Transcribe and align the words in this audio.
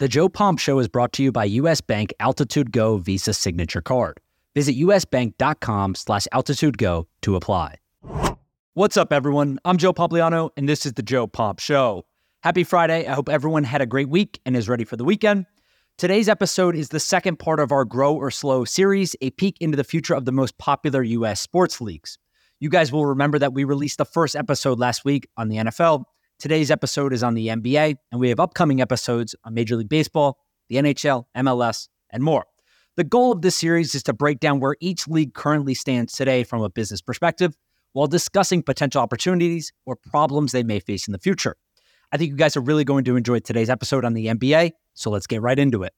The 0.00 0.08
Joe 0.08 0.30
Pomp 0.30 0.58
Show 0.58 0.78
is 0.78 0.88
brought 0.88 1.12
to 1.12 1.22
you 1.22 1.30
by 1.30 1.44
U.S. 1.44 1.82
Bank 1.82 2.14
Altitude 2.20 2.72
Go 2.72 2.96
Visa 2.96 3.34
Signature 3.34 3.82
Card. 3.82 4.18
Visit 4.54 4.74
usbank.com 4.76 5.94
slash 5.94 6.26
altitudego 6.32 7.04
to 7.20 7.36
apply. 7.36 7.76
What's 8.72 8.96
up, 8.96 9.12
everyone? 9.12 9.58
I'm 9.66 9.76
Joe 9.76 9.92
Pompliano, 9.92 10.52
and 10.56 10.66
this 10.66 10.86
is 10.86 10.94
the 10.94 11.02
Joe 11.02 11.26
Pomp 11.26 11.58
Show. 11.58 12.06
Happy 12.42 12.64
Friday. 12.64 13.06
I 13.06 13.12
hope 13.12 13.28
everyone 13.28 13.62
had 13.62 13.82
a 13.82 13.86
great 13.86 14.08
week 14.08 14.40
and 14.46 14.56
is 14.56 14.70
ready 14.70 14.84
for 14.84 14.96
the 14.96 15.04
weekend. 15.04 15.44
Today's 15.98 16.30
episode 16.30 16.74
is 16.74 16.88
the 16.88 16.98
second 16.98 17.38
part 17.38 17.60
of 17.60 17.70
our 17.70 17.84
Grow 17.84 18.14
or 18.14 18.30
Slow 18.30 18.64
series, 18.64 19.14
a 19.20 19.28
peek 19.32 19.58
into 19.60 19.76
the 19.76 19.84
future 19.84 20.14
of 20.14 20.24
the 20.24 20.32
most 20.32 20.56
popular 20.56 21.02
U.S. 21.02 21.42
sports 21.42 21.78
leagues. 21.78 22.16
You 22.58 22.70
guys 22.70 22.90
will 22.90 23.04
remember 23.04 23.38
that 23.38 23.52
we 23.52 23.64
released 23.64 23.98
the 23.98 24.06
first 24.06 24.34
episode 24.34 24.78
last 24.78 25.04
week 25.04 25.28
on 25.36 25.50
the 25.50 25.56
NFL. 25.56 26.04
Today's 26.40 26.70
episode 26.70 27.12
is 27.12 27.22
on 27.22 27.34
the 27.34 27.48
NBA, 27.48 27.96
and 28.10 28.18
we 28.18 28.30
have 28.30 28.40
upcoming 28.40 28.80
episodes 28.80 29.36
on 29.44 29.52
Major 29.52 29.76
League 29.76 29.90
Baseball, 29.90 30.38
the 30.70 30.76
NHL, 30.76 31.26
MLS, 31.36 31.88
and 32.08 32.22
more. 32.22 32.46
The 32.96 33.04
goal 33.04 33.32
of 33.32 33.42
this 33.42 33.54
series 33.54 33.94
is 33.94 34.02
to 34.04 34.14
break 34.14 34.40
down 34.40 34.58
where 34.58 34.74
each 34.80 35.06
league 35.06 35.34
currently 35.34 35.74
stands 35.74 36.14
today 36.14 36.42
from 36.44 36.62
a 36.62 36.70
business 36.70 37.02
perspective 37.02 37.54
while 37.92 38.06
discussing 38.06 38.62
potential 38.62 39.02
opportunities 39.02 39.70
or 39.84 39.96
problems 39.96 40.52
they 40.52 40.62
may 40.62 40.80
face 40.80 41.06
in 41.06 41.12
the 41.12 41.18
future. 41.18 41.56
I 42.10 42.16
think 42.16 42.30
you 42.30 42.36
guys 42.38 42.56
are 42.56 42.62
really 42.62 42.84
going 42.84 43.04
to 43.04 43.16
enjoy 43.16 43.40
today's 43.40 43.68
episode 43.68 44.06
on 44.06 44.14
the 44.14 44.28
NBA, 44.28 44.70
so 44.94 45.10
let's 45.10 45.26
get 45.26 45.42
right 45.42 45.58
into 45.58 45.82
it. 45.82 45.92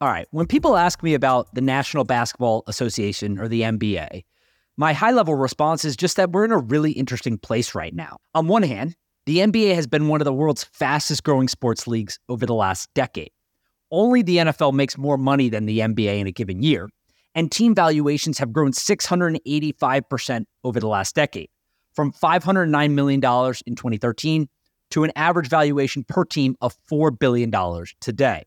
All 0.00 0.08
right, 0.08 0.26
when 0.30 0.46
people 0.46 0.78
ask 0.78 1.02
me 1.02 1.12
about 1.12 1.54
the 1.54 1.60
National 1.60 2.04
Basketball 2.04 2.64
Association 2.66 3.38
or 3.38 3.48
the 3.48 3.60
NBA, 3.60 4.22
my 4.76 4.92
high 4.92 5.12
level 5.12 5.34
response 5.34 5.84
is 5.84 5.96
just 5.96 6.16
that 6.16 6.32
we're 6.32 6.44
in 6.44 6.52
a 6.52 6.58
really 6.58 6.92
interesting 6.92 7.38
place 7.38 7.74
right 7.74 7.94
now. 7.94 8.18
On 8.34 8.46
one 8.46 8.62
hand, 8.62 8.94
the 9.24 9.38
NBA 9.38 9.74
has 9.74 9.86
been 9.86 10.08
one 10.08 10.20
of 10.20 10.26
the 10.26 10.32
world's 10.32 10.64
fastest 10.64 11.24
growing 11.24 11.48
sports 11.48 11.86
leagues 11.86 12.18
over 12.28 12.46
the 12.46 12.54
last 12.54 12.92
decade. 12.94 13.30
Only 13.90 14.22
the 14.22 14.36
NFL 14.38 14.74
makes 14.74 14.98
more 14.98 15.16
money 15.16 15.48
than 15.48 15.66
the 15.66 15.78
NBA 15.78 16.20
in 16.20 16.26
a 16.26 16.32
given 16.32 16.62
year, 16.62 16.88
and 17.34 17.50
team 17.50 17.74
valuations 17.74 18.38
have 18.38 18.52
grown 18.52 18.72
685% 18.72 20.44
over 20.64 20.80
the 20.80 20.88
last 20.88 21.14
decade, 21.14 21.48
from 21.94 22.12
$509 22.12 22.90
million 22.92 23.18
in 23.66 23.74
2013 23.74 24.48
to 24.90 25.04
an 25.04 25.12
average 25.16 25.48
valuation 25.48 26.04
per 26.04 26.24
team 26.24 26.56
of 26.60 26.76
$4 26.90 27.18
billion 27.18 27.50
today. 28.00 28.44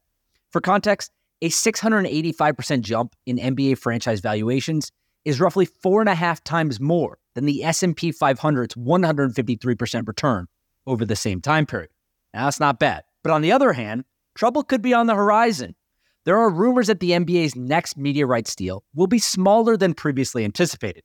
For 0.51 0.61
context, 0.61 1.11
a 1.41 1.49
685% 1.49 2.81
jump 2.81 3.15
in 3.25 3.37
NBA 3.37 3.77
franchise 3.77 4.19
valuations 4.19 4.91
is 5.25 5.39
roughly 5.39 5.65
four 5.65 6.01
and 6.01 6.09
a 6.09 6.15
half 6.15 6.43
times 6.43 6.79
more 6.79 7.17
than 7.35 7.45
the 7.45 7.63
S&P 7.63 8.11
500's 8.11 8.75
153% 8.75 10.07
return 10.07 10.47
over 10.87 11.05
the 11.05 11.15
same 11.15 11.41
time 11.41 11.65
period. 11.65 11.91
Now, 12.33 12.45
that's 12.45 12.59
not 12.59 12.79
bad. 12.79 13.03
But 13.23 13.31
on 13.31 13.41
the 13.41 13.51
other 13.51 13.73
hand, 13.73 14.05
trouble 14.35 14.63
could 14.63 14.81
be 14.81 14.93
on 14.93 15.07
the 15.07 15.15
horizon. 15.15 15.75
There 16.25 16.37
are 16.37 16.49
rumors 16.49 16.87
that 16.87 16.99
the 16.99 17.11
NBA's 17.11 17.55
next 17.55 17.97
media 17.97 18.25
rights 18.25 18.55
deal 18.55 18.83
will 18.93 19.07
be 19.07 19.19
smaller 19.19 19.77
than 19.77 19.93
previously 19.93 20.43
anticipated. 20.43 21.03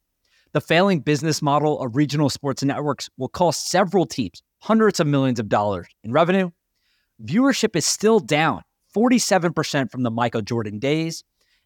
The 0.53 0.61
failing 0.61 1.01
business 1.01 1.43
model 1.43 1.81
of 1.81 1.97
regional 1.97 2.31
sports 2.31 2.63
networks 2.63 3.09
will 3.17 3.29
cost 3.29 3.69
several 3.71 4.07
teams 4.07 4.43
hundreds 4.61 5.01
of 5.01 5.07
millions 5.07 5.41
of 5.41 5.49
dollars 5.49 5.89
in 6.03 6.13
revenue. 6.13 6.51
Viewership 7.23 7.77
is 7.77 7.85
still 7.85 8.21
down 8.21 8.63
47% 8.97 9.91
from 9.91 10.03
the 10.03 10.11
Michael 10.11 10.43
Jordan 10.43 10.79
days. 10.79 11.25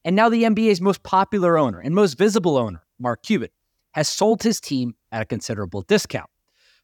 And 0.08 0.16
now 0.16 0.30
the 0.30 0.44
NBA's 0.44 0.80
most 0.80 1.02
popular 1.02 1.58
owner 1.58 1.80
and 1.80 1.94
most 1.94 2.16
visible 2.16 2.56
owner, 2.56 2.82
Mark 2.98 3.22
Cuban, 3.22 3.50
has 3.92 4.08
sold 4.08 4.42
his 4.42 4.58
team 4.58 4.94
at 5.12 5.20
a 5.20 5.26
considerable 5.26 5.82
discount. 5.82 6.30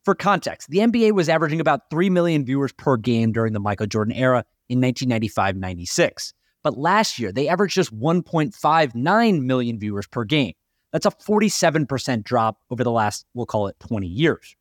For 0.03 0.15
context, 0.15 0.69
the 0.69 0.81
NBA 0.81 1.13
was 1.13 1.31
averaging 1.31 1.59
about 1.59 1.89
3 1.89 2.11
million 2.11 2.45
viewers 2.45 2.75
per 2.75 2.99
game 2.99 3.33
during 3.33 3.55
the 3.55 3.61
Michael 3.61 3.87
Jordan 3.87 4.13
era 4.13 4.45
in 4.69 4.79
1995 4.79 5.57
96. 5.57 6.35
But 6.63 6.77
last 6.77 7.19
year, 7.19 7.33
they 7.33 7.49
averaged 7.49 7.75
just 7.75 7.99
1.59 7.99 9.43
million 9.43 9.79
viewers 9.79 10.07
per 10.07 10.25
game. 10.25 10.53
That's 10.93 11.07
a 11.07 11.11
47% 11.11 12.25
drop 12.25 12.59
over 12.69 12.85
the 12.85 12.91
last, 12.91 13.25
we'll 13.33 13.47
call 13.47 13.69
it 13.69 13.81
20 13.81 14.07
years. 14.07 14.55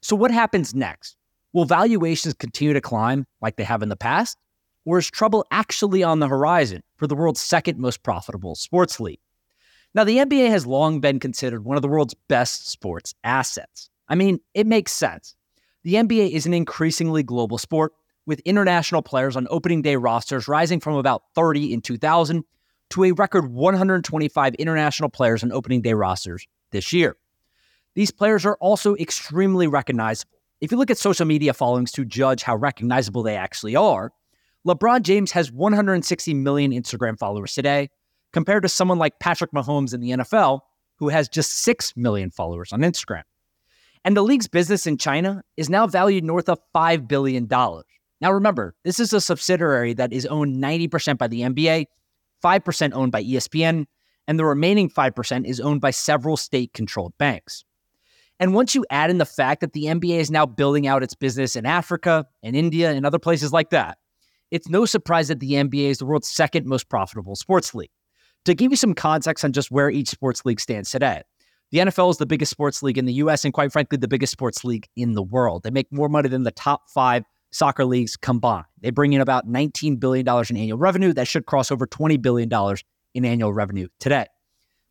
So, 0.00 0.16
what 0.16 0.32
happens 0.32 0.74
next? 0.74 1.16
Will 1.52 1.66
valuations 1.66 2.34
continue 2.34 2.74
to 2.74 2.80
climb 2.80 3.28
like 3.40 3.54
they 3.54 3.62
have 3.62 3.80
in 3.80 3.90
the 3.90 3.96
past? 3.96 4.38
Or 4.84 4.98
is 4.98 5.10
trouble 5.10 5.44
actually 5.50 6.02
on 6.02 6.18
the 6.18 6.28
horizon 6.28 6.82
for 6.96 7.06
the 7.06 7.14
world's 7.14 7.40
second 7.40 7.78
most 7.78 8.02
profitable 8.02 8.54
sports 8.54 8.98
league? 8.98 9.20
Now, 9.94 10.04
the 10.04 10.18
NBA 10.18 10.48
has 10.48 10.66
long 10.66 11.00
been 11.00 11.20
considered 11.20 11.64
one 11.64 11.76
of 11.76 11.82
the 11.82 11.88
world's 11.88 12.14
best 12.28 12.68
sports 12.68 13.14
assets. 13.24 13.90
I 14.08 14.14
mean, 14.14 14.40
it 14.54 14.66
makes 14.66 14.92
sense. 14.92 15.36
The 15.84 15.94
NBA 15.94 16.30
is 16.30 16.46
an 16.46 16.54
increasingly 16.54 17.22
global 17.22 17.58
sport 17.58 17.92
with 18.24 18.40
international 18.40 19.02
players 19.02 19.36
on 19.36 19.46
opening 19.50 19.82
day 19.82 19.96
rosters 19.96 20.48
rising 20.48 20.80
from 20.80 20.94
about 20.94 21.24
30 21.34 21.72
in 21.72 21.80
2000 21.80 22.44
to 22.90 23.04
a 23.04 23.12
record 23.12 23.52
125 23.52 24.54
international 24.54 25.08
players 25.08 25.42
on 25.42 25.52
opening 25.52 25.82
day 25.82 25.94
rosters 25.94 26.46
this 26.70 26.92
year. 26.92 27.16
These 27.94 28.10
players 28.10 28.46
are 28.46 28.56
also 28.60 28.94
extremely 28.96 29.66
recognizable. 29.66 30.38
If 30.60 30.70
you 30.70 30.78
look 30.78 30.90
at 30.90 30.98
social 30.98 31.26
media 31.26 31.52
followings 31.52 31.92
to 31.92 32.04
judge 32.04 32.42
how 32.42 32.56
recognizable 32.56 33.22
they 33.22 33.36
actually 33.36 33.76
are, 33.76 34.12
LeBron 34.66 35.02
James 35.02 35.32
has 35.32 35.50
160 35.50 36.34
million 36.34 36.70
Instagram 36.70 37.18
followers 37.18 37.54
today, 37.54 37.90
compared 38.32 38.62
to 38.62 38.68
someone 38.68 38.98
like 38.98 39.18
Patrick 39.18 39.52
Mahomes 39.52 39.92
in 39.92 40.00
the 40.00 40.10
NFL, 40.10 40.60
who 40.96 41.08
has 41.08 41.28
just 41.28 41.58
6 41.58 41.96
million 41.96 42.30
followers 42.30 42.72
on 42.72 42.80
Instagram. 42.80 43.22
And 44.04 44.16
the 44.16 44.22
league's 44.22 44.48
business 44.48 44.86
in 44.86 44.98
China 44.98 45.42
is 45.56 45.68
now 45.68 45.86
valued 45.86 46.24
north 46.24 46.48
of 46.48 46.58
$5 46.74 47.06
billion. 47.06 47.46
Now, 47.48 48.32
remember, 48.32 48.74
this 48.84 49.00
is 49.00 49.12
a 49.12 49.20
subsidiary 49.20 49.94
that 49.94 50.12
is 50.12 50.26
owned 50.26 50.62
90% 50.62 51.18
by 51.18 51.28
the 51.28 51.40
NBA, 51.42 51.86
5% 52.42 52.92
owned 52.94 53.12
by 53.12 53.22
ESPN, 53.22 53.86
and 54.28 54.38
the 54.38 54.44
remaining 54.44 54.88
5% 54.88 55.44
is 55.44 55.60
owned 55.60 55.80
by 55.80 55.90
several 55.90 56.36
state 56.36 56.72
controlled 56.72 57.16
banks. 57.18 57.64
And 58.38 58.54
once 58.54 58.74
you 58.74 58.84
add 58.90 59.10
in 59.10 59.18
the 59.18 59.26
fact 59.26 59.60
that 59.60 59.72
the 59.72 59.84
NBA 59.84 60.18
is 60.18 60.30
now 60.30 60.46
building 60.46 60.86
out 60.86 61.02
its 61.02 61.14
business 61.14 61.54
in 61.54 61.66
Africa 61.66 62.26
and 62.42 62.56
India 62.56 62.90
and 62.92 63.04
other 63.04 63.18
places 63.18 63.52
like 63.52 63.70
that, 63.70 63.98
it's 64.52 64.68
no 64.68 64.84
surprise 64.84 65.28
that 65.28 65.40
the 65.40 65.54
NBA 65.54 65.88
is 65.88 65.98
the 65.98 66.06
world's 66.06 66.28
second 66.28 66.66
most 66.66 66.90
profitable 66.90 67.34
sports 67.34 67.74
league. 67.74 67.90
To 68.44 68.54
give 68.54 68.70
you 68.70 68.76
some 68.76 68.94
context 68.94 69.44
on 69.44 69.52
just 69.52 69.70
where 69.70 69.88
each 69.90 70.10
sports 70.10 70.44
league 70.44 70.60
stands 70.60 70.90
today, 70.90 71.22
the 71.70 71.78
NFL 71.78 72.10
is 72.10 72.18
the 72.18 72.26
biggest 72.26 72.50
sports 72.50 72.82
league 72.82 72.98
in 72.98 73.06
the 73.06 73.14
US 73.14 73.46
and, 73.46 73.54
quite 73.54 73.72
frankly, 73.72 73.96
the 73.96 74.08
biggest 74.08 74.30
sports 74.30 74.62
league 74.62 74.86
in 74.94 75.14
the 75.14 75.22
world. 75.22 75.62
They 75.62 75.70
make 75.70 75.90
more 75.90 76.10
money 76.10 76.28
than 76.28 76.42
the 76.42 76.50
top 76.50 76.90
five 76.90 77.24
soccer 77.50 77.86
leagues 77.86 78.14
combined. 78.14 78.66
They 78.82 78.90
bring 78.90 79.14
in 79.14 79.22
about 79.22 79.48
$19 79.48 79.98
billion 79.98 80.28
in 80.28 80.56
annual 80.58 80.78
revenue. 80.78 81.14
That 81.14 81.28
should 81.28 81.46
cross 81.46 81.70
over 81.70 81.86
$20 81.86 82.20
billion 82.20 82.50
in 83.14 83.24
annual 83.24 83.54
revenue 83.54 83.88
today. 84.00 84.26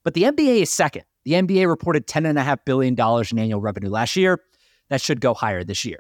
But 0.04 0.16
the 0.16 0.24
NBA 0.24 0.64
is 0.64 0.72
second. 0.72 1.04
The 1.24 1.34
NBA 1.34 1.68
reported 1.68 2.08
$10.5 2.08 2.58
billion 2.66 2.96
in 2.96 3.40
annual 3.40 3.62
revenue 3.62 3.90
last 3.90 4.16
year. 4.16 4.42
That 4.90 5.02
should 5.02 5.22
go 5.22 5.36
higher 5.36 5.64
this 5.64 5.86
year. 5.86 6.00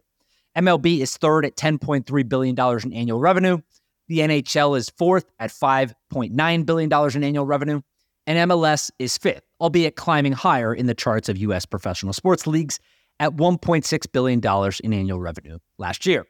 MLB 0.58 1.00
is 1.00 1.18
third 1.18 1.46
at 1.46 1.56
$10.3 1.56 2.30
billion 2.30 2.56
in 2.84 2.94
annual 2.94 3.20
revenue. 3.20 3.60
The 4.08 4.20
NHL 4.20 4.78
is 4.78 4.90
fourth 4.90 5.26
at 5.40 5.52
$5.9 5.52 6.66
billion 6.66 7.16
in 7.16 7.24
annual 7.24 7.46
revenue. 7.46 7.82
And 8.28 8.50
MLS 8.50 8.92
is 9.00 9.18
fifth, 9.18 9.44
albeit 9.60 9.96
climbing 9.96 10.34
higher 10.34 10.74
in 10.74 10.86
the 10.86 10.94
charts 10.94 11.30
of 11.30 11.38
U.S. 11.38 11.66
professional 11.66 12.14
sports 12.14 12.46
leagues 12.46 12.80
at 13.20 13.32
$1.6 13.32 14.12
billion 14.12 14.72
in 14.84 14.94
annual 14.94 15.20
revenue 15.20 15.60
last 15.78 16.06
year. 16.06 16.26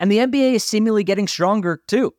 And 0.00 0.10
the 0.10 0.18
NBA 0.18 0.54
is 0.54 0.64
seemingly 0.64 1.04
getting 1.04 1.28
stronger 1.28 1.80
too. 1.86 2.12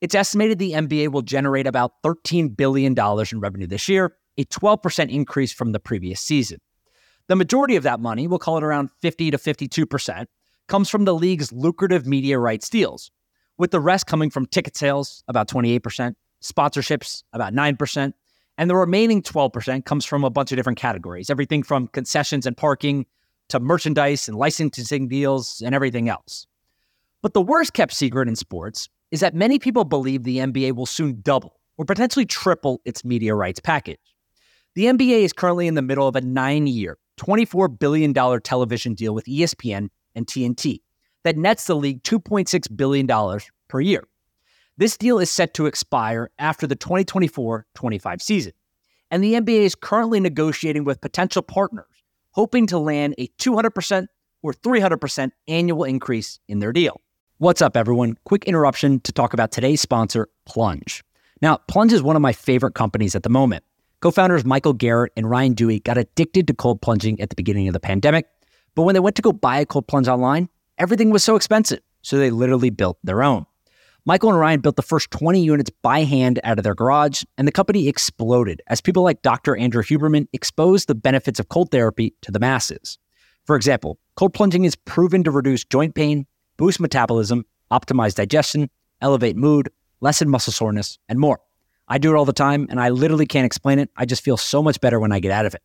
It's 0.00 0.14
estimated 0.14 0.58
the 0.58 0.72
NBA 0.72 1.12
will 1.12 1.22
generate 1.22 1.66
about 1.66 2.02
$13 2.02 2.56
billion 2.56 2.94
in 2.98 3.40
revenue 3.40 3.66
this 3.66 3.88
year, 3.88 4.16
a 4.36 4.44
12% 4.44 5.10
increase 5.10 5.52
from 5.52 5.72
the 5.72 5.80
previous 5.80 6.20
season. 6.20 6.58
The 7.28 7.36
majority 7.36 7.76
of 7.76 7.84
that 7.84 8.00
money, 8.00 8.26
we'll 8.26 8.40
call 8.40 8.58
it 8.58 8.64
around 8.64 8.90
50 9.00 9.30
to 9.30 9.38
52%, 9.38 10.26
comes 10.72 10.88
from 10.88 11.04
the 11.04 11.14
league's 11.14 11.52
lucrative 11.52 12.06
media 12.06 12.38
rights 12.38 12.70
deals, 12.70 13.10
with 13.58 13.72
the 13.72 13.78
rest 13.78 14.06
coming 14.06 14.30
from 14.30 14.46
ticket 14.46 14.74
sales, 14.74 15.22
about 15.28 15.46
28%, 15.46 16.14
sponsorships, 16.42 17.22
about 17.34 17.52
9%, 17.52 18.14
and 18.56 18.70
the 18.70 18.74
remaining 18.74 19.20
12% 19.20 19.84
comes 19.84 20.06
from 20.06 20.24
a 20.24 20.30
bunch 20.30 20.50
of 20.50 20.56
different 20.56 20.78
categories, 20.78 21.28
everything 21.28 21.62
from 21.62 21.88
concessions 21.88 22.46
and 22.46 22.56
parking 22.56 23.04
to 23.50 23.60
merchandise 23.60 24.26
and 24.28 24.38
licensing 24.38 25.08
deals 25.08 25.60
and 25.62 25.74
everything 25.74 26.08
else. 26.08 26.46
But 27.20 27.34
the 27.34 27.42
worst 27.42 27.74
kept 27.74 27.92
secret 27.92 28.26
in 28.26 28.34
sports 28.34 28.88
is 29.10 29.20
that 29.20 29.34
many 29.34 29.58
people 29.58 29.84
believe 29.84 30.22
the 30.22 30.38
NBA 30.38 30.74
will 30.74 30.86
soon 30.86 31.20
double 31.20 31.60
or 31.76 31.84
potentially 31.84 32.24
triple 32.24 32.80
its 32.86 33.04
media 33.04 33.34
rights 33.34 33.60
package. 33.60 34.00
The 34.74 34.86
NBA 34.86 35.20
is 35.20 35.34
currently 35.34 35.66
in 35.66 35.74
the 35.74 35.82
middle 35.82 36.08
of 36.08 36.16
a 36.16 36.22
nine 36.22 36.66
year, 36.66 36.96
$24 37.20 37.78
billion 37.78 38.14
television 38.40 38.94
deal 38.94 39.14
with 39.14 39.26
ESPN 39.26 39.90
and 40.14 40.26
TNT 40.26 40.80
that 41.24 41.36
nets 41.36 41.66
the 41.66 41.76
league 41.76 42.02
$2.6 42.02 42.76
billion 42.76 43.40
per 43.68 43.80
year. 43.80 44.04
This 44.78 44.96
deal 44.96 45.18
is 45.18 45.30
set 45.30 45.54
to 45.54 45.66
expire 45.66 46.30
after 46.38 46.66
the 46.66 46.76
2024 46.76 47.66
25 47.74 48.22
season, 48.22 48.52
and 49.10 49.22
the 49.22 49.34
NBA 49.34 49.60
is 49.60 49.74
currently 49.74 50.18
negotiating 50.18 50.84
with 50.84 51.00
potential 51.00 51.42
partners, 51.42 51.86
hoping 52.30 52.66
to 52.68 52.78
land 52.78 53.14
a 53.18 53.28
200% 53.38 54.06
or 54.42 54.52
300% 54.52 55.30
annual 55.46 55.84
increase 55.84 56.40
in 56.48 56.58
their 56.58 56.72
deal. 56.72 57.00
What's 57.38 57.60
up, 57.60 57.76
everyone? 57.76 58.16
Quick 58.24 58.44
interruption 58.44 59.00
to 59.00 59.12
talk 59.12 59.34
about 59.34 59.52
today's 59.52 59.80
sponsor, 59.80 60.28
Plunge. 60.46 61.02
Now, 61.40 61.58
Plunge 61.68 61.92
is 61.92 62.02
one 62.02 62.16
of 62.16 62.22
my 62.22 62.32
favorite 62.32 62.74
companies 62.74 63.14
at 63.14 63.24
the 63.24 63.28
moment. 63.28 63.64
Co 64.00 64.10
founders 64.10 64.44
Michael 64.44 64.72
Garrett 64.72 65.12
and 65.16 65.28
Ryan 65.28 65.54
Duey 65.54 65.82
got 65.82 65.98
addicted 65.98 66.46
to 66.48 66.54
cold 66.54 66.80
plunging 66.82 67.20
at 67.20 67.30
the 67.30 67.36
beginning 67.36 67.68
of 67.68 67.72
the 67.72 67.80
pandemic, 67.80 68.26
but 68.74 68.82
when 68.82 68.94
they 68.94 69.00
went 69.00 69.16
to 69.16 69.22
go 69.22 69.32
buy 69.32 69.58
a 69.58 69.66
cold 69.66 69.86
plunge 69.86 70.08
online, 70.08 70.48
everything 70.78 71.10
was 71.10 71.22
so 71.22 71.36
expensive, 71.36 71.80
so 72.02 72.16
they 72.16 72.30
literally 72.30 72.70
built 72.70 72.98
their 73.02 73.22
own. 73.22 73.46
Michael 74.04 74.30
and 74.30 74.38
Ryan 74.38 74.60
built 74.60 74.74
the 74.74 74.82
first 74.82 75.12
20 75.12 75.40
units 75.40 75.70
by 75.82 76.00
hand 76.02 76.40
out 76.42 76.58
of 76.58 76.64
their 76.64 76.74
garage, 76.74 77.22
and 77.38 77.46
the 77.46 77.52
company 77.52 77.86
exploded 77.86 78.60
as 78.66 78.80
people 78.80 79.04
like 79.04 79.22
Dr. 79.22 79.56
Andrew 79.56 79.82
Huberman 79.82 80.26
exposed 80.32 80.88
the 80.88 80.94
benefits 80.96 81.38
of 81.38 81.48
cold 81.48 81.70
therapy 81.70 82.14
to 82.22 82.32
the 82.32 82.40
masses. 82.40 82.98
For 83.44 83.54
example, 83.54 83.98
cold 84.16 84.34
plunging 84.34 84.64
is 84.64 84.74
proven 84.74 85.22
to 85.22 85.30
reduce 85.30 85.64
joint 85.64 85.94
pain, 85.94 86.26
boost 86.56 86.80
metabolism, 86.80 87.44
optimize 87.70 88.14
digestion, 88.14 88.70
elevate 89.00 89.36
mood, 89.36 89.70
lessen 90.00 90.28
muscle 90.28 90.52
soreness, 90.52 90.98
and 91.08 91.20
more. 91.20 91.40
I 91.86 91.98
do 91.98 92.12
it 92.12 92.16
all 92.16 92.24
the 92.24 92.32
time, 92.32 92.66
and 92.70 92.80
I 92.80 92.88
literally 92.88 93.26
can't 93.26 93.46
explain 93.46 93.78
it. 93.78 93.90
I 93.96 94.04
just 94.04 94.24
feel 94.24 94.36
so 94.36 94.62
much 94.64 94.80
better 94.80 94.98
when 94.98 95.12
I 95.12 95.20
get 95.20 95.30
out 95.30 95.46
of 95.46 95.54
it. 95.54 95.62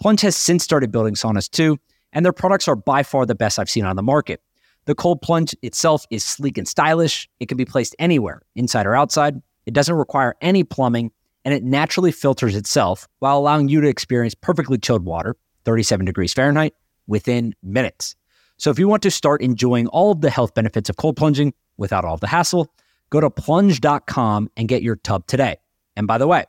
Plunge 0.00 0.22
has 0.22 0.36
since 0.36 0.64
started 0.64 0.90
building 0.90 1.14
saunas 1.14 1.48
too, 1.48 1.78
and 2.12 2.24
their 2.24 2.32
products 2.32 2.68
are 2.68 2.76
by 2.76 3.02
far 3.02 3.26
the 3.26 3.34
best 3.34 3.58
I've 3.58 3.70
seen 3.70 3.84
on 3.84 3.96
the 3.96 4.02
market. 4.02 4.40
The 4.86 4.94
cold 4.94 5.20
plunge 5.22 5.54
itself 5.62 6.04
is 6.10 6.24
sleek 6.24 6.58
and 6.58 6.66
stylish. 6.66 7.28
It 7.38 7.48
can 7.48 7.56
be 7.56 7.64
placed 7.64 7.94
anywhere, 7.98 8.42
inside 8.56 8.86
or 8.86 8.96
outside. 8.96 9.40
It 9.66 9.74
doesn't 9.74 9.94
require 9.94 10.34
any 10.40 10.64
plumbing, 10.64 11.12
and 11.44 11.54
it 11.54 11.62
naturally 11.62 12.12
filters 12.12 12.56
itself 12.56 13.08
while 13.18 13.38
allowing 13.38 13.68
you 13.68 13.80
to 13.80 13.88
experience 13.88 14.34
perfectly 14.34 14.78
chilled 14.78 15.04
water, 15.04 15.36
37 15.64 16.06
degrees 16.06 16.32
Fahrenheit, 16.32 16.74
within 17.06 17.54
minutes. 17.62 18.16
So 18.56 18.70
if 18.70 18.78
you 18.78 18.88
want 18.88 19.02
to 19.02 19.10
start 19.10 19.42
enjoying 19.42 19.86
all 19.88 20.12
of 20.12 20.20
the 20.20 20.30
health 20.30 20.54
benefits 20.54 20.90
of 20.90 20.96
cold 20.96 21.16
plunging 21.16 21.54
without 21.76 22.04
all 22.04 22.16
the 22.16 22.26
hassle, 22.26 22.72
go 23.10 23.20
to 23.20 23.30
plunge.com 23.30 24.50
and 24.56 24.68
get 24.68 24.82
your 24.82 24.96
tub 24.96 25.26
today. 25.26 25.56
And 25.96 26.06
by 26.06 26.18
the 26.18 26.26
way, 26.26 26.44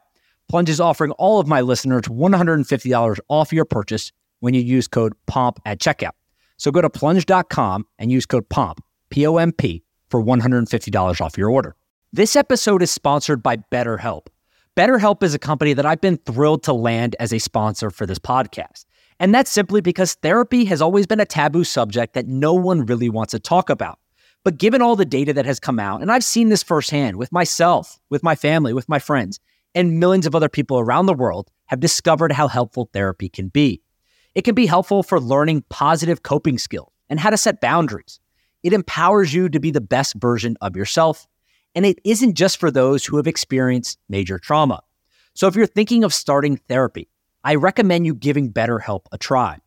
Plunge 0.52 0.70
is 0.70 0.82
offering 0.82 1.12
all 1.12 1.40
of 1.40 1.48
my 1.48 1.62
listeners 1.62 2.02
$150 2.04 3.20
off 3.30 3.54
your 3.54 3.64
purchase 3.64 4.12
when 4.42 4.54
you 4.54 4.62
use 4.62 4.88
code 4.88 5.14
POMP 5.26 5.60
at 5.66 5.80
checkout. 5.80 6.12
So 6.58 6.70
go 6.70 6.82
to 6.82 6.90
plunge.com 6.90 7.88
and 7.98 8.12
use 8.12 8.26
code 8.26 8.48
POMP, 8.50 8.84
P 9.10 9.26
O 9.26 9.38
M 9.38 9.52
P, 9.52 9.84
for 10.10 10.22
$150 10.22 11.22
off 11.22 11.38
your 11.38 11.50
order. 11.50 11.76
This 12.14 12.36
episode 12.36 12.84
is 12.84 12.92
sponsored 12.92 13.42
by 13.42 13.58
BetterHelp. 13.72 14.28
BetterHelp 14.76 15.24
is 15.24 15.34
a 15.34 15.40
company 15.40 15.74
that 15.74 15.86
I've 15.86 16.02
been 16.02 16.18
thrilled 16.18 16.64
to 16.64 16.74
land 16.74 17.16
as 17.20 17.34
a 17.34 17.40
sponsor 17.40 17.90
for 17.90 18.06
this 18.06 18.20
podcast. 18.20 18.86
And 19.20 19.34
that's 19.34 19.52
simply 19.52 19.82
because 19.82 20.16
therapy 20.16 20.66
has 20.66 20.82
always 20.82 21.08
been 21.08 21.20
a 21.20 21.26
taboo 21.26 21.64
subject 21.64 22.14
that 22.14 22.28
no 22.28 22.54
one 22.54 22.86
really 22.86 23.10
wants 23.10 23.32
to 23.32 23.40
talk 23.40 23.70
about. 23.70 24.00
But 24.44 24.58
given 24.58 24.82
all 24.82 24.96
the 24.96 25.06
data 25.06 25.34
that 25.34 25.46
has 25.46 25.60
come 25.60 25.80
out, 25.80 26.02
and 26.02 26.12
I've 26.12 26.24
seen 26.24 26.50
this 26.50 26.64
firsthand 26.64 27.18
with 27.18 27.32
myself, 27.32 28.00
with 28.10 28.24
my 28.24 28.36
family, 28.36 28.74
with 28.74 28.90
my 28.90 28.98
friends, 28.98 29.40
and 29.76 30.00
millions 30.00 30.26
of 30.26 30.36
other 30.36 30.50
people 30.50 30.80
around 30.80 31.06
the 31.06 31.14
world 31.14 31.50
have 31.68 31.80
discovered 31.80 32.32
how 32.32 32.48
helpful 32.48 32.90
therapy 32.92 33.30
can 33.30 33.50
be. 33.50 33.82
It 34.34 34.44
can 34.44 34.56
be 34.56 34.66
helpful 34.66 35.04
for 35.04 35.20
learning 35.20 35.66
positive 35.70 36.24
coping 36.24 36.58
skills 36.58 36.92
and 37.10 37.20
how 37.20 37.30
to 37.30 37.38
set 37.38 37.60
boundaries. 37.60 38.20
It 38.64 38.74
empowers 38.74 39.34
you 39.34 39.50
to 39.50 39.60
be 39.60 39.72
the 39.72 39.82
best 39.82 40.16
version 40.16 40.56
of 40.62 40.76
yourself. 40.76 41.28
And 41.76 41.86
it 41.86 42.00
isn't 42.04 42.36
just 42.36 42.58
for 42.58 42.72
those 42.72 43.06
who 43.06 43.18
have 43.18 43.28
experienced 43.28 44.00
major 44.08 44.40
trauma. 44.40 44.84
So 45.34 45.48
if 45.48 45.56
you're 45.56 45.66
thinking 45.66 46.04
of 46.04 46.14
starting 46.14 46.58
therapy, 46.58 47.10
I 47.44 47.56
recommend 47.56 48.06
you 48.06 48.14
giving 48.14 48.52
BetterHelp 48.52 49.06
a 49.12 49.18
try. 49.18 49.58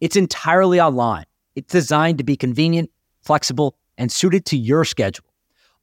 It's 0.00 0.16
entirely 0.16 0.80
online. 0.80 1.24
It's 1.54 1.72
designed 1.72 2.18
to 2.18 2.24
be 2.24 2.36
convenient, 2.36 2.90
flexible, 3.22 3.76
and 3.96 4.10
suited 4.10 4.44
to 4.46 4.56
your 4.56 4.84
schedule. 4.84 5.24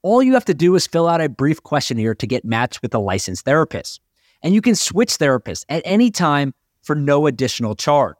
All 0.01 0.23
you 0.23 0.33
have 0.33 0.45
to 0.45 0.53
do 0.53 0.75
is 0.75 0.87
fill 0.87 1.07
out 1.07 1.21
a 1.21 1.29
brief 1.29 1.61
questionnaire 1.63 2.15
to 2.15 2.27
get 2.27 2.45
matched 2.45 2.81
with 2.81 2.93
a 2.93 2.99
licensed 2.99 3.45
therapist. 3.45 3.99
And 4.41 4.53
you 4.53 4.61
can 4.61 4.75
switch 4.75 5.17
therapists 5.17 5.65
at 5.67 5.81
any 5.85 6.11
time 6.11 6.53
for 6.81 6.95
no 6.95 7.27
additional 7.27 7.75
charge. 7.75 8.15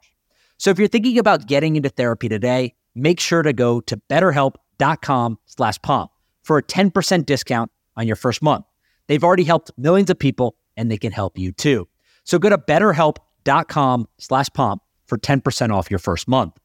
So 0.60 0.70
if 0.70 0.78
you're 0.78 0.90
thinking 0.90 1.18
about 1.18 1.48
getting 1.48 1.78
into 1.78 1.88
therapy 1.88 2.28
today, 2.28 2.76
make 2.94 3.20
sure 3.22 3.42
to 3.42 3.54
go 3.54 3.80
to 3.82 3.98
betterhelp.com 4.10 5.40
slash 5.46 5.82
pomp 5.82 6.12
for 6.44 6.58
a 6.58 6.64
10% 6.64 7.26
discount 7.26 7.72
on 7.96 8.06
your 8.06 8.18
first 8.18 8.44
month. 8.44 8.66
They've 9.08 9.24
already 9.24 9.46
helped 9.46 9.72
millions 9.78 10.10
of 10.10 10.20
people 10.20 10.58
and 10.76 10.92
they 10.92 10.98
can 10.98 11.14
help 11.14 11.38
you 11.38 11.54
too. 11.54 11.88
So 12.26 12.38
go 12.38 12.50
to 12.50 12.58
betterhelp.com 12.58 14.08
slash 14.18 14.48
pomp 14.54 14.84
for 15.08 15.18
10% 15.18 15.74
off 15.74 15.90
your 15.90 15.98
first 15.98 16.28
month. 16.28 16.58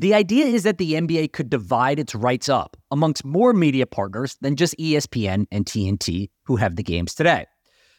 The 0.00 0.14
idea 0.14 0.46
is 0.46 0.64
that 0.64 0.78
the 0.78 0.94
NBA 0.94 1.32
could 1.32 1.50
divide 1.50 1.98
its 1.98 2.14
rights 2.14 2.48
up 2.48 2.76
amongst 2.90 3.24
more 3.24 3.52
media 3.52 3.86
partners 3.86 4.36
than 4.40 4.56
just 4.56 4.76
ESPN 4.76 5.46
and 5.52 5.64
TNT 5.64 6.30
who 6.44 6.56
have 6.56 6.76
the 6.76 6.82
games 6.82 7.14
today. 7.14 7.46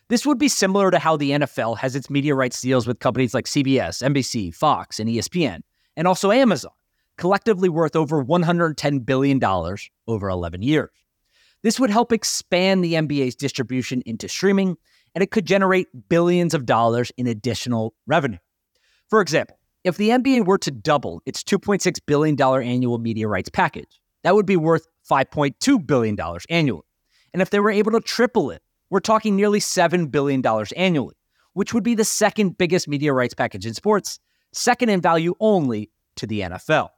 This 0.09 0.25
would 0.25 0.39
be 0.39 0.47
similar 0.47 0.89
to 0.89 0.97
how 0.97 1.17
the 1.17 1.31
NFL 1.31 1.77
has 1.77 1.95
its 1.95 2.09
media 2.09 2.33
rights 2.33 2.61
deals 2.61 2.87
with 2.87 2.97
companies 2.97 3.35
like 3.35 3.45
CBS, 3.45 4.01
NBC, 4.01 4.53
Fox, 4.53 4.99
and 4.99 5.07
ESPN, 5.07 5.61
and 5.95 6.07
also 6.07 6.31
Amazon, 6.31 6.71
collectively 7.17 7.69
worth 7.69 7.95
over 7.95 8.25
$110 8.25 9.05
billion 9.05 9.43
over 10.07 10.29
11 10.29 10.63
years. 10.63 10.89
This 11.61 11.79
would 11.79 11.91
help 11.91 12.11
expand 12.11 12.83
the 12.83 12.93
NBA's 12.93 13.35
distribution 13.35 14.01
into 14.07 14.27
streaming, 14.27 14.77
and 15.13 15.21
it 15.21 15.29
could 15.29 15.45
generate 15.45 15.87
billions 16.09 16.55
of 16.55 16.65
dollars 16.65 17.11
in 17.15 17.27
additional 17.27 17.93
revenue. 18.07 18.39
For 19.09 19.21
example, 19.21 19.59
if 19.83 19.97
the 19.97 20.09
NBA 20.09 20.45
were 20.45 20.57
to 20.57 20.71
double 20.71 21.21
its 21.27 21.43
$2.6 21.43 21.99
billion 22.07 22.41
annual 22.41 22.97
media 22.97 23.27
rights 23.27 23.49
package, 23.49 24.01
that 24.23 24.33
would 24.33 24.47
be 24.47 24.57
worth 24.57 24.87
$5.2 25.09 25.85
billion 25.85 26.17
annually. 26.49 26.81
And 27.31 27.43
if 27.43 27.51
they 27.51 27.59
were 27.59 27.69
able 27.69 27.91
to 27.91 27.99
triple 27.99 28.49
it, 28.49 28.63
we're 28.89 28.99
talking 28.99 29.35
nearly 29.35 29.59
$7 29.59 30.09
billion 30.11 30.43
annually, 30.75 31.15
which 31.53 31.73
would 31.73 31.83
be 31.83 31.95
the 31.95 32.05
second 32.05 32.57
biggest 32.57 32.87
media 32.87 33.13
rights 33.13 33.33
package 33.33 33.65
in 33.65 33.73
sports, 33.73 34.19
second 34.51 34.89
in 34.89 35.01
value 35.01 35.35
only 35.39 35.89
to 36.15 36.27
the 36.27 36.41
NFL. 36.41 36.89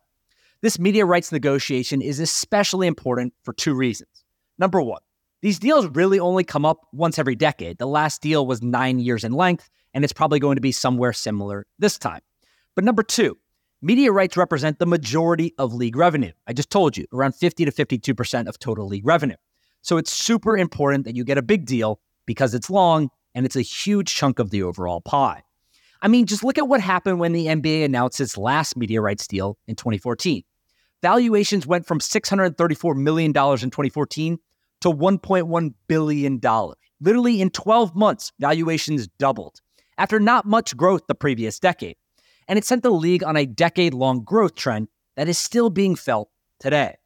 This 0.62 0.80
media 0.80 1.06
rights 1.06 1.32
negotiation 1.32 2.02
is 2.02 2.20
especially 2.20 2.88
important 2.88 3.34
for 3.44 3.54
two 3.54 3.74
reasons. 3.74 4.24
Number 4.60 4.82
one, 4.82 5.02
these 5.42 5.58
deals 5.58 5.88
really 5.88 6.20
only 6.20 6.44
come 6.44 6.66
up 6.66 6.88
once 6.94 7.18
every 7.18 7.36
decade. 7.36 7.80
The 7.80 7.88
last 7.88 8.22
deal 8.22 8.46
was 8.46 8.62
nine 8.62 9.00
years 9.00 9.24
in 9.24 9.32
length, 9.32 9.70
and 9.94 10.04
it's 10.04 10.14
probably 10.14 10.40
going 10.40 10.56
to 10.56 10.62
be 10.62 10.72
somewhere 10.72 11.14
similar 11.14 11.66
this 11.80 11.98
time. 11.98 12.22
But 12.76 12.84
number 12.84 13.02
two, 13.02 13.38
media 13.82 14.12
rights 14.12 14.38
represent 14.38 14.78
the 14.78 14.86
majority 14.86 15.56
of 15.58 15.74
league 15.74 15.96
revenue. 15.96 16.32
I 16.46 16.54
just 16.54 16.70
told 16.70 16.96
you, 16.96 17.06
around 17.12 17.34
50 17.34 17.66
to 17.66 17.72
52% 17.72 18.48
of 18.48 18.60
total 18.60 18.88
league 18.88 19.06
revenue. 19.06 19.36
So 19.82 19.98
it's 19.98 20.12
super 20.12 20.58
important 20.58 21.06
that 21.06 21.16
you 21.16 21.24
get 21.24 21.38
a 21.38 21.42
big 21.42 21.66
deal 21.66 22.00
because 22.26 22.54
it's 22.54 22.70
long 22.70 23.10
and 23.34 23.46
it's 23.46 23.56
a 23.56 23.62
huge 23.62 24.14
chunk 24.14 24.40
of 24.40 24.52
the 24.52 24.64
overall 24.64 25.02
pie. 25.02 25.44
I 26.02 26.08
mean, 26.08 26.26
just 26.26 26.44
look 26.44 26.58
at 26.58 26.68
what 26.68 26.82
happened 26.82 27.20
when 27.20 27.32
the 27.32 27.48
NBA 27.48 27.86
announced 27.86 28.20
its 28.20 28.38
last 28.38 28.76
media 28.76 29.02
rights 29.02 29.28
deal 29.28 29.58
in 29.68 29.76
2014. 29.76 30.44
Valuations 31.02 31.66
went 31.66 31.86
from 31.86 32.00
$634 32.00 32.96
million 32.96 33.30
in 33.30 33.34
2014 33.34 34.40
to 34.82 34.92
$1.1 34.92 35.74
billion. 35.88 36.42
Literally 37.00 37.42
in 37.42 37.50
12 37.50 37.96
months, 37.96 38.32
valuations 38.40 39.08
doubled 39.20 39.62
after 39.98 40.20
not 40.20 40.46
much 40.46 40.76
growth 40.76 41.02
the 41.08 41.16
previous 41.16 41.60
decade. 41.60 41.96
And 42.48 42.58
it 42.58 42.66
sent 42.66 42.84
the 42.84 42.92
league 42.92 43.24
on 43.24 43.38
a 43.38 43.46
decade 43.46 43.94
long 43.94 44.24
growth 44.24 44.56
trend 44.56 44.88
that 45.16 45.30
is 45.30 45.38
still 45.38 45.70
being 45.70 45.96
felt 45.96 46.30
today. 46.60 46.98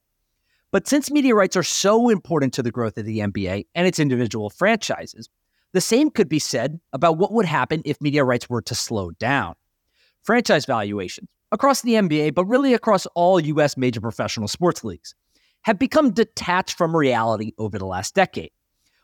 But 0.76 0.90
since 0.90 1.10
media 1.10 1.34
rights 1.34 1.56
are 1.56 1.64
so 1.64 2.10
important 2.10 2.54
to 2.56 2.62
the 2.62 2.70
growth 2.70 2.98
of 2.98 3.06
the 3.06 3.20
NBA 3.20 3.68
and 3.76 3.88
its 3.88 3.98
individual 3.98 4.50
franchises, 4.50 5.30
the 5.72 5.80
same 5.80 6.10
could 6.10 6.28
be 6.28 6.38
said 6.38 6.82
about 6.92 7.18
what 7.18 7.32
would 7.32 7.46
happen 7.46 7.82
if 7.86 8.02
media 8.02 8.26
rights 8.26 8.50
were 8.50 8.62
to 8.64 8.76
slow 8.76 9.12
down. 9.12 9.56
Franchise 10.24 10.66
valuations 10.66 11.30
across 11.54 11.82
the 11.82 11.94
NBA, 11.94 12.36
but 12.36 12.44
really 12.44 12.74
across 12.74 13.06
all 13.16 13.40
US 13.40 13.78
major 13.78 14.02
professional 14.02 14.50
sports 14.50 14.84
leagues, 14.84 15.16
have 15.62 15.80
become 15.80 16.12
detached 16.12 16.78
from 16.78 16.94
reality 16.94 17.54
over 17.58 17.80
the 17.80 17.86
last 17.86 18.14
decade. 18.14 18.52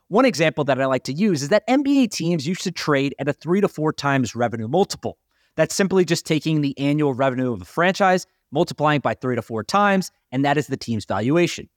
One 0.08 0.26
example 0.26 0.64
that 0.64 0.78
I 0.78 0.84
like 0.84 1.04
to 1.04 1.14
use 1.14 1.42
is 1.42 1.48
that 1.48 1.66
NBA 1.68 2.10
teams 2.10 2.46
used 2.46 2.64
to 2.64 2.70
trade 2.70 3.14
at 3.18 3.28
a 3.28 3.32
three 3.32 3.62
to 3.62 3.68
four 3.68 3.94
times 3.94 4.36
revenue 4.36 4.68
multiple. 4.68 5.16
That's 5.56 5.74
simply 5.74 6.04
just 6.04 6.26
taking 6.26 6.60
the 6.60 6.78
annual 6.78 7.14
revenue 7.14 7.50
of 7.50 7.62
a 7.62 7.64
franchise 7.64 8.26
multiplying 8.52 9.00
by 9.00 9.14
three 9.14 9.36
to 9.36 9.42
four 9.42 9.64
times, 9.64 10.10
and 10.30 10.44
that 10.44 10.56
is 10.56 10.66
the 10.66 10.76
team's 10.76 11.04
valuation. 11.04 11.68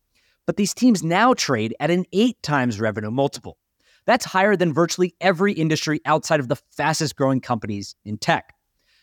But 0.45 0.57
these 0.57 0.73
teams 0.73 1.03
now 1.03 1.33
trade 1.33 1.75
at 1.79 1.89
an 1.89 2.05
eight 2.13 2.41
times 2.43 2.79
revenue 2.79 3.11
multiple. 3.11 3.57
That's 4.05 4.25
higher 4.25 4.55
than 4.55 4.73
virtually 4.73 5.15
every 5.19 5.53
industry 5.53 5.99
outside 6.05 6.39
of 6.39 6.47
the 6.47 6.57
fastest 6.71 7.15
growing 7.15 7.41
companies 7.41 7.95
in 8.05 8.17
tech. 8.17 8.53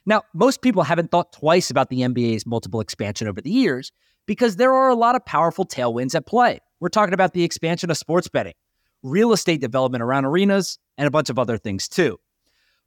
Now, 0.07 0.23
most 0.35 0.63
people 0.63 0.83
haven't 0.83 1.11
thought 1.11 1.33
twice 1.33 1.71
about 1.71 1.89
the 1.89 2.01
NBA's 2.01 2.47
multiple 2.47 2.81
expansion 2.81 3.29
over 3.29 3.41
the 3.41 3.51
years 3.51 3.93
because 4.27 4.57
there 4.57 4.73
are 4.73 4.89
a 4.89 4.95
lot 4.95 5.15
of 5.15 5.25
powerful 5.25 5.65
tailwinds 5.65 6.15
at 6.15 6.27
play. 6.27 6.61
We're 6.81 6.89
talking 6.89 7.15
about 7.15 7.33
the 7.33 7.45
expansion 7.45 7.91
of 7.91 7.97
sports 7.97 8.29
betting, 8.29 8.55
real 9.03 9.33
estate 9.33 9.61
development 9.61 10.03
around 10.03 10.25
arenas, 10.25 10.79
and 10.99 11.07
a 11.07 11.11
bunch 11.11 11.31
of 11.31 11.39
other 11.39 11.59
things 11.59 11.89
too. 11.89 12.19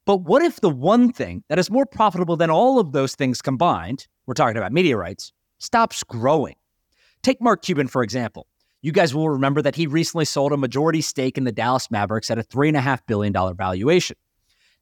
But 0.05 0.17
what 0.17 0.43
if 0.43 0.61
the 0.61 0.69
one 0.69 1.11
thing 1.11 1.43
that 1.49 1.57
is 1.57 1.71
more 1.71 1.85
profitable 1.85 2.37
than 2.37 2.51
all 2.51 2.79
of 2.79 2.91
those 2.91 3.15
things 3.15 3.41
combined, 3.41 4.07
we're 4.27 4.35
talking 4.35 4.57
about 4.57 4.71
rights, 4.95 5.33
stops 5.57 6.03
growing? 6.03 6.55
Take 7.23 7.41
Mark 7.41 7.63
Cuban, 7.63 7.87
for 7.87 8.03
example. 8.03 8.45
You 8.83 8.91
guys 8.91 9.15
will 9.15 9.31
remember 9.31 9.63
that 9.63 9.75
he 9.75 9.87
recently 9.87 10.25
sold 10.25 10.51
a 10.51 10.57
majority 10.57 11.01
stake 11.01 11.39
in 11.39 11.43
the 11.43 11.51
Dallas 11.51 11.89
Mavericks 11.89 12.29
at 12.29 12.37
a 12.37 12.43
$3.5 12.43 12.99
billion 13.07 13.33
valuation. 13.55 14.15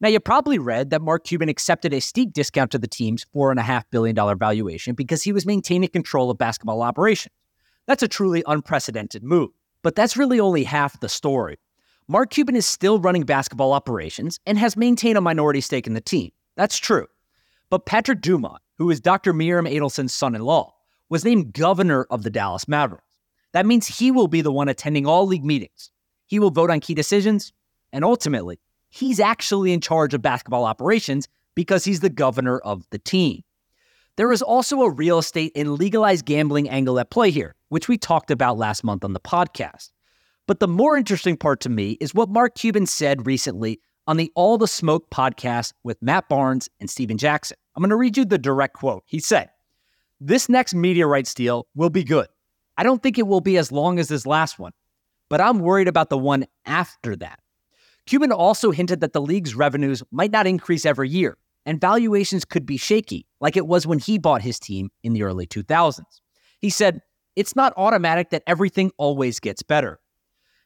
Now, 0.01 0.10
you 0.10 0.20
probably 0.20 0.60
read 0.60 0.89
that 0.89 1.01
Mark 1.01 1.24
Cuban 1.24 1.48
accepted 1.48 1.94
a 1.94 2.01
steep 2.01 2.34
discount 2.34 2.72
to 2.72 2.77
the 2.77 2.89
team's 2.89 3.25
$4.5 3.34 3.84
billion 3.92 4.38
valuation 4.38 4.94
because 4.94 5.24
he 5.24 5.32
was 5.32 5.46
maintaining 5.46 5.88
control 5.88 6.30
of 6.30 6.38
basketball 6.38 6.82
operations. 6.82 7.34
That's 7.86 8.03
a 8.03 8.10
truly 8.10 8.44
unprecedented 8.46 9.24
move. 9.24 9.51
But 9.84 9.96
that's 9.96 10.18
really 10.18 10.42
only 10.42 10.65
half 10.65 11.00
the 11.00 11.08
story. 11.08 11.58
Mark 12.07 12.31
Cuban 12.31 12.55
is 12.55 12.65
still 12.65 13.00
running 13.00 13.24
basketball 13.24 13.72
operations 13.72 14.39
and 14.45 14.57
has 14.57 14.75
maintained 14.75 15.17
a 15.17 15.22
minority 15.22 15.62
stake 15.62 15.88
in 15.88 15.93
the 15.93 16.01
team. 16.01 16.31
That's 16.55 16.77
true. 16.77 17.07
But 17.69 17.86
Patrick 17.86 18.22
Dumont, 18.22 18.62
who 18.77 18.89
is 18.89 19.00
Dr. 19.00 19.33
Miriam 19.33 19.65
Adelson's 19.65 20.13
son 20.13 20.36
in 20.36 20.41
law, 20.41 20.74
was 21.10 21.24
named 21.24 21.53
governor 21.53 22.05
of 22.10 22.24
the 22.24 22.29
Dallas 22.29 22.67
Mavericks. 22.67 23.03
That 23.53 23.65
means 23.65 23.88
he 23.88 24.12
will 24.12 24.27
be 24.27 24.41
the 24.41 24.51
one 24.51 24.67
attending 24.67 25.05
all 25.05 25.25
league 25.25 25.45
meetings. 25.45 25.91
He 26.25 26.39
will 26.39 26.51
vote 26.51 26.72
on 26.72 26.79
key 26.79 26.93
decisions, 26.93 27.53
and 27.91 28.03
ultimately, 28.03 28.60
he's 28.89 29.19
actually 29.19 29.72
in 29.72 29.79
charge 29.79 30.13
of 30.13 30.22
basketball 30.22 30.65
operations 30.65 31.27
because 31.55 31.86
he's 31.86 32.00
the 32.01 32.10
governor 32.10 32.60
of 32.60 32.86
the 32.89 33.00
team. 33.00 33.43
There 34.15 34.31
is 34.31 34.41
also 34.41 34.81
a 34.81 34.91
real 34.91 35.19
estate 35.19 35.51
and 35.55 35.74
legalized 35.74 36.25
gambling 36.25 36.69
angle 36.69 37.00
at 37.00 37.12
play 37.12 37.31
here, 37.31 37.55
which 37.69 37.88
we 37.88 37.98
talked 37.98 38.29
about 38.29 38.57
last 38.57 38.83
month 38.83 39.03
on 39.03 39.13
the 39.13 39.19
podcast. 39.19 39.91
But 40.45 40.59
the 40.59 40.67
more 40.67 40.97
interesting 40.97 41.38
part 41.38 41.62
to 41.62 41.69
me 41.69 41.91
is 42.01 42.13
what 42.13 42.29
Mark 42.29 42.55
Cuban 42.55 42.85
said 42.85 43.25
recently 43.25 43.79
on 44.07 44.17
the 44.17 44.29
All 44.35 44.57
the 44.57 44.67
Smoke 44.67 45.09
podcast 45.09 45.71
with 45.85 46.01
Matt 46.01 46.27
Barnes 46.27 46.67
and 46.81 46.89
Stephen 46.89 47.17
Jackson. 47.17 47.55
I'm 47.75 47.81
going 47.81 47.91
to 47.91 47.95
read 47.95 48.17
you 48.17 48.25
the 48.25 48.38
direct 48.38 48.73
quote. 48.73 49.03
He 49.05 49.19
said, 49.19 49.50
This 50.19 50.50
next 50.50 50.73
media 50.73 51.07
rights 51.07 51.33
deal 51.33 51.67
will 51.75 51.89
be 51.89 52.03
good. 52.03 52.27
I 52.77 52.83
don't 52.83 53.01
think 53.01 53.17
it 53.17 53.27
will 53.27 53.39
be 53.39 53.57
as 53.57 53.71
long 53.71 54.00
as 54.00 54.09
this 54.09 54.25
last 54.25 54.59
one, 54.59 54.73
but 55.29 55.39
I'm 55.39 55.59
worried 55.59 55.88
about 55.88 56.09
the 56.09 56.17
one 56.17 56.45
after 56.65 57.15
that. 57.15 57.39
Cuban 58.05 58.33
also 58.33 58.71
hinted 58.71 59.00
that 59.00 59.13
the 59.13 59.21
league's 59.21 59.55
revenues 59.55 60.03
might 60.12 60.31
not 60.31 60.45
increase 60.45 60.85
every 60.85 61.07
year, 61.07 61.38
and 61.65 61.79
valuations 61.79 62.43
could 62.43 62.65
be 62.65 62.75
shaky, 62.75 63.25
like 63.39 63.55
it 63.55 63.67
was 63.67 63.88
when 63.88 64.00
he 64.00 64.17
bought 64.17 64.41
his 64.41 64.59
team 64.59 64.89
in 65.03 65.13
the 65.13 65.23
early 65.23 65.47
2000s. 65.47 66.03
He 66.59 66.69
said, 66.69 67.00
It's 67.38 67.55
not 67.55 67.73
automatic 67.77 68.31
that 68.31 68.43
everything 68.45 68.91
always 68.97 69.39
gets 69.39 69.63
better. 69.63 70.01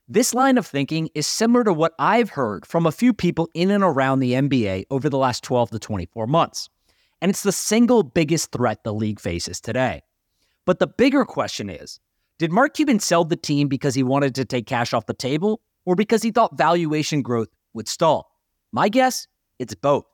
This 0.10 0.34
line 0.34 0.58
of 0.58 0.66
thinking 0.66 1.10
is 1.16 1.28
similar 1.28 1.66
to 1.66 1.74
what 1.74 1.94
I've 2.00 2.30
heard 2.30 2.66
from 2.66 2.86
a 2.86 2.94
few 2.94 3.12
people 3.12 3.50
in 3.54 3.70
and 3.70 3.84
around 3.84 4.20
the 4.20 4.32
NBA 4.32 4.86
over 4.90 5.10
the 5.10 5.18
last 5.18 5.44
12 5.44 5.72
to 5.72 5.80
24 5.80 6.28
months. 6.28 6.70
And 7.22 7.30
it's 7.30 7.44
the 7.44 7.52
single 7.52 8.04
biggest 8.04 8.54
threat 8.54 8.86
the 8.86 8.94
league 8.94 9.20
faces 9.20 9.60
today. 9.60 10.04
But 10.66 10.80
the 10.80 10.88
bigger 10.88 11.26
question 11.26 11.70
is 11.70 12.00
did 12.40 12.54
Mark 12.54 12.74
Cuban 12.74 13.02
sell 13.02 13.26
the 13.26 13.36
team 13.36 13.68
because 13.68 13.96
he 13.96 14.04
wanted 14.04 14.34
to 14.36 14.46
take 14.46 14.66
cash 14.66 14.94
off 14.94 15.08
the 15.08 15.14
table 15.14 15.60
or 15.86 15.94
because 15.94 16.24
he 16.24 16.32
thought 16.32 16.58
valuation 16.58 17.22
growth 17.22 17.50
would 17.74 17.90
stall? 17.90 18.32
My 18.72 18.88
guess, 18.88 19.28
it's 19.60 19.76
both. 19.76 20.06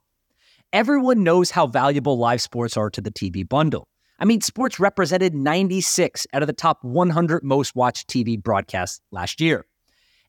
Everyone 0.71 1.23
knows 1.23 1.51
how 1.51 1.67
valuable 1.67 2.17
live 2.17 2.41
sports 2.41 2.77
are 2.77 2.89
to 2.89 3.01
the 3.01 3.11
TV 3.11 3.47
bundle. 3.47 3.87
I 4.17 4.25
mean, 4.25 4.41
sports 4.41 4.79
represented 4.79 5.35
96 5.35 6.25
out 6.33 6.41
of 6.41 6.47
the 6.47 6.53
top 6.53 6.83
100 6.83 7.43
most 7.43 7.75
watched 7.75 8.09
TV 8.09 8.41
broadcasts 8.41 8.99
last 9.11 9.39
year. 9.39 9.67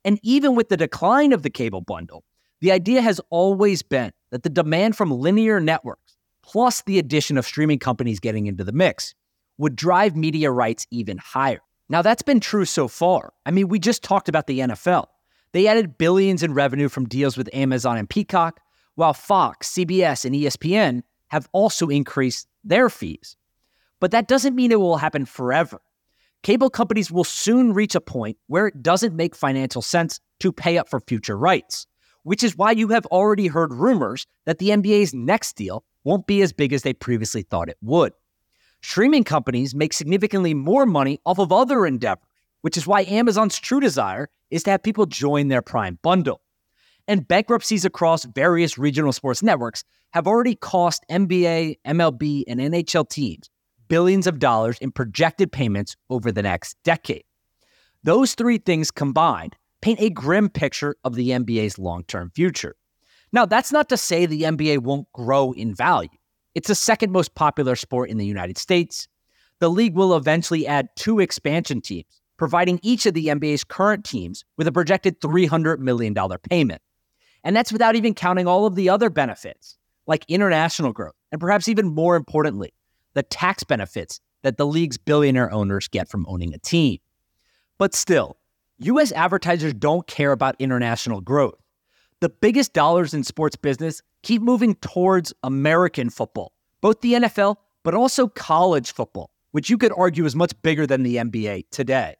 And 0.04 0.20
even 0.22 0.54
with 0.54 0.68
the 0.68 0.76
decline 0.76 1.32
of 1.32 1.42
the 1.42 1.50
cable 1.50 1.80
bundle, 1.80 2.24
the 2.60 2.72
idea 2.72 3.00
has 3.00 3.20
always 3.30 3.82
been 3.82 4.12
that 4.30 4.42
the 4.42 4.50
demand 4.50 4.96
from 4.96 5.10
linear 5.10 5.60
networks, 5.60 6.16
plus 6.42 6.82
the 6.82 6.98
addition 6.98 7.38
of 7.38 7.46
streaming 7.46 7.78
companies 7.78 8.20
getting 8.20 8.46
into 8.46 8.64
the 8.64 8.72
mix, 8.72 9.14
would 9.58 9.76
drive 9.76 10.16
media 10.16 10.50
rights 10.50 10.86
even 10.90 11.18
higher. 11.18 11.60
Now, 11.88 12.02
that's 12.02 12.22
been 12.22 12.40
true 12.40 12.64
so 12.64 12.88
far. 12.88 13.32
I 13.46 13.50
mean, 13.50 13.68
we 13.68 13.78
just 13.78 14.02
talked 14.02 14.28
about 14.28 14.46
the 14.46 14.60
NFL. 14.60 15.06
They 15.52 15.66
added 15.66 15.98
billions 15.98 16.42
in 16.42 16.54
revenue 16.54 16.88
from 16.88 17.08
deals 17.08 17.36
with 17.36 17.54
Amazon 17.54 17.96
and 17.96 18.08
Peacock, 18.08 18.60
while 18.96 19.14
Fox, 19.14 19.70
CBS, 19.72 20.24
and 20.24 20.34
ESPN 20.34 21.02
have 21.28 21.48
also 21.52 21.88
increased 21.88 22.48
their 22.62 22.88
fees. 22.88 23.36
But 24.00 24.10
that 24.10 24.28
doesn't 24.28 24.56
mean 24.56 24.72
it 24.72 24.80
will 24.80 24.96
happen 24.96 25.24
forever 25.24 25.80
cable 26.44 26.70
companies 26.70 27.10
will 27.10 27.24
soon 27.24 27.72
reach 27.72 27.94
a 27.94 28.00
point 28.00 28.36
where 28.46 28.68
it 28.68 28.82
doesn't 28.82 29.16
make 29.16 29.34
financial 29.34 29.82
sense 29.82 30.20
to 30.38 30.52
pay 30.52 30.78
up 30.78 30.88
for 30.88 31.00
future 31.00 31.36
rights, 31.36 31.86
which 32.22 32.44
is 32.44 32.56
why 32.56 32.70
you 32.70 32.88
have 32.88 33.06
already 33.06 33.48
heard 33.48 33.72
rumors 33.72 34.26
that 34.44 34.58
the 34.58 34.68
NBA's 34.68 35.14
next 35.14 35.56
deal 35.56 35.84
won't 36.04 36.26
be 36.26 36.42
as 36.42 36.52
big 36.52 36.72
as 36.72 36.82
they 36.82 36.92
previously 36.92 37.42
thought 37.42 37.70
it 37.70 37.78
would. 37.80 38.12
Streaming 38.82 39.24
companies 39.24 39.74
make 39.74 39.94
significantly 39.94 40.52
more 40.52 40.84
money 40.84 41.18
off 41.24 41.38
of 41.38 41.50
other 41.50 41.86
endeavors, 41.86 42.22
which 42.60 42.76
is 42.76 42.86
why 42.86 43.04
Amazon's 43.04 43.58
true 43.58 43.80
desire 43.80 44.28
is 44.50 44.62
to 44.64 44.70
have 44.70 44.82
people 44.82 45.06
join 45.06 45.48
their 45.48 45.62
Prime 45.62 45.98
bundle. 46.02 46.42
And 47.08 47.26
bankruptcies 47.26 47.86
across 47.86 48.24
various 48.24 48.76
regional 48.76 49.12
sports 49.12 49.42
networks 49.42 49.82
have 50.12 50.26
already 50.26 50.54
cost 50.54 51.04
NBA, 51.10 51.78
MLB, 51.86 52.44
and 52.46 52.60
NHL 52.60 53.08
teams 53.08 53.48
billions 53.88 54.26
of 54.26 54.38
dollars 54.38 54.78
in 54.78 54.90
projected 54.90 55.52
payments 55.52 55.96
over 56.10 56.32
the 56.32 56.42
next 56.42 56.76
decade. 56.84 57.24
Those 58.02 58.34
three 58.34 58.58
things 58.58 58.90
combined 58.90 59.56
paint 59.80 60.00
a 60.00 60.10
grim 60.10 60.48
picture 60.48 60.96
of 61.04 61.14
the 61.14 61.30
NBA's 61.30 61.78
long 61.78 62.04
term 62.04 62.30
future. 62.34 62.76
Now, 63.32 63.46
that's 63.46 63.72
not 63.72 63.88
to 63.88 63.96
say 63.96 64.26
the 64.26 64.42
NBA 64.42 64.78
won't 64.78 65.10
grow 65.12 65.52
in 65.52 65.74
value. 65.74 66.08
It's 66.54 66.68
the 66.68 66.74
second 66.74 67.12
most 67.12 67.34
popular 67.34 67.74
sport 67.74 68.10
in 68.10 68.16
the 68.16 68.26
United 68.26 68.58
States. 68.58 69.08
The 69.58 69.68
league 69.68 69.94
will 69.94 70.16
eventually 70.16 70.66
add 70.66 70.88
two 70.96 71.18
expansion 71.18 71.80
teams, 71.80 72.22
providing 72.36 72.78
each 72.82 73.06
of 73.06 73.14
the 73.14 73.26
NBA's 73.26 73.64
current 73.64 74.04
teams 74.04 74.44
with 74.56 74.68
a 74.68 74.72
projected 74.72 75.20
$300 75.20 75.78
million 75.78 76.14
payment. 76.48 76.80
And 77.42 77.54
that's 77.54 77.72
without 77.72 77.96
even 77.96 78.14
counting 78.14 78.46
all 78.46 78.66
of 78.66 78.74
the 78.74 78.88
other 78.88 79.10
benefits, 79.10 79.76
like 80.06 80.24
international 80.28 80.92
growth, 80.92 81.14
and 81.32 81.40
perhaps 81.40 81.68
even 81.68 81.86
more 81.86 82.16
importantly, 82.16 82.72
the 83.14 83.22
tax 83.22 83.64
benefits 83.64 84.20
that 84.42 84.58
the 84.58 84.66
league's 84.66 84.98
billionaire 84.98 85.50
owners 85.52 85.88
get 85.88 86.08
from 86.08 86.26
owning 86.28 86.54
a 86.54 86.58
team. 86.58 86.98
But 87.78 87.94
still, 87.94 88.36
US 88.78 89.12
advertisers 89.12 89.74
don't 89.74 90.06
care 90.06 90.32
about 90.32 90.56
international 90.58 91.20
growth. 91.20 91.60
The 92.20 92.28
biggest 92.28 92.72
dollars 92.72 93.14
in 93.14 93.24
sports 93.24 93.56
business 93.56 94.02
keep 94.22 94.42
moving 94.42 94.74
towards 94.76 95.32
American 95.42 96.10
football, 96.10 96.52
both 96.80 97.00
the 97.00 97.14
NFL, 97.14 97.56
but 97.82 97.94
also 97.94 98.28
college 98.28 98.92
football, 98.92 99.30
which 99.52 99.70
you 99.70 99.78
could 99.78 99.92
argue 99.96 100.24
is 100.24 100.34
much 100.34 100.52
bigger 100.62 100.86
than 100.86 101.02
the 101.02 101.16
NBA 101.16 101.64
today. 101.70 102.16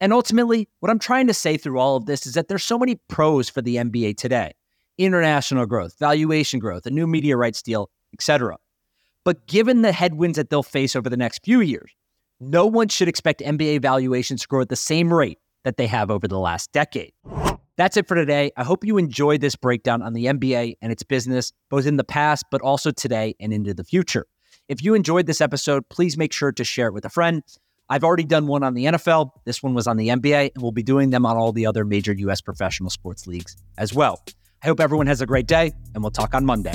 And 0.00 0.12
ultimately, 0.12 0.68
what 0.80 0.90
I'm 0.90 0.98
trying 0.98 1.26
to 1.28 1.34
say 1.34 1.56
through 1.56 1.78
all 1.78 1.96
of 1.96 2.06
this 2.06 2.26
is 2.26 2.34
that 2.34 2.48
there's 2.48 2.64
so 2.64 2.78
many 2.78 2.96
pros 3.08 3.48
for 3.48 3.62
the 3.62 3.76
NBA 3.76 4.16
today 4.16 4.52
international 4.98 5.66
growth, 5.66 5.94
valuation 5.98 6.58
growth, 6.58 6.86
a 6.86 6.90
new 6.90 7.06
media 7.06 7.36
rights 7.36 7.60
deal, 7.62 7.90
etc. 8.14 8.56
But 9.26 9.48
given 9.48 9.82
the 9.82 9.90
headwinds 9.90 10.36
that 10.36 10.50
they'll 10.50 10.62
face 10.62 10.94
over 10.94 11.10
the 11.10 11.16
next 11.16 11.40
few 11.44 11.60
years, 11.60 11.90
no 12.38 12.64
one 12.64 12.86
should 12.86 13.08
expect 13.08 13.40
NBA 13.40 13.82
valuations 13.82 14.42
to 14.42 14.46
grow 14.46 14.60
at 14.60 14.68
the 14.68 14.76
same 14.76 15.12
rate 15.12 15.40
that 15.64 15.78
they 15.78 15.88
have 15.88 16.12
over 16.12 16.28
the 16.28 16.38
last 16.38 16.70
decade. 16.70 17.10
That's 17.76 17.96
it 17.96 18.06
for 18.06 18.14
today. 18.14 18.52
I 18.56 18.62
hope 18.62 18.84
you 18.84 18.98
enjoyed 18.98 19.40
this 19.40 19.56
breakdown 19.56 20.00
on 20.00 20.12
the 20.12 20.26
NBA 20.26 20.76
and 20.80 20.92
its 20.92 21.02
business, 21.02 21.52
both 21.70 21.86
in 21.86 21.96
the 21.96 22.04
past, 22.04 22.44
but 22.52 22.60
also 22.60 22.92
today 22.92 23.34
and 23.40 23.52
into 23.52 23.74
the 23.74 23.82
future. 23.82 24.26
If 24.68 24.84
you 24.84 24.94
enjoyed 24.94 25.26
this 25.26 25.40
episode, 25.40 25.88
please 25.88 26.16
make 26.16 26.32
sure 26.32 26.52
to 26.52 26.62
share 26.62 26.86
it 26.86 26.94
with 26.94 27.04
a 27.04 27.10
friend. 27.10 27.42
I've 27.88 28.04
already 28.04 28.22
done 28.22 28.46
one 28.46 28.62
on 28.62 28.74
the 28.74 28.84
NFL. 28.84 29.30
This 29.44 29.60
one 29.60 29.74
was 29.74 29.88
on 29.88 29.96
the 29.96 30.06
NBA, 30.06 30.52
and 30.54 30.62
we'll 30.62 30.70
be 30.70 30.84
doing 30.84 31.10
them 31.10 31.26
on 31.26 31.36
all 31.36 31.50
the 31.50 31.66
other 31.66 31.84
major 31.84 32.12
U.S. 32.12 32.40
professional 32.40 32.90
sports 32.90 33.26
leagues 33.26 33.56
as 33.76 33.92
well. 33.92 34.22
I 34.62 34.68
hope 34.68 34.78
everyone 34.78 35.08
has 35.08 35.20
a 35.20 35.26
great 35.26 35.48
day, 35.48 35.72
and 35.94 36.04
we'll 36.04 36.12
talk 36.12 36.32
on 36.32 36.46
Monday. 36.46 36.74